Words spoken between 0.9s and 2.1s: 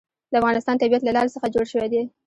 له لعل څخه جوړ شوی دی.